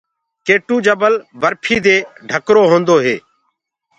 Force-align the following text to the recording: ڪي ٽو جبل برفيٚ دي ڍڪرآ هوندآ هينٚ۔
ڪي 0.45 0.55
ٽو 0.67 0.75
جبل 0.85 1.13
برفيٚ 1.41 1.83
دي 1.85 1.95
ڍڪرآ 2.29 2.61
هوندآ 2.71 2.95
هينٚ۔ 3.05 3.23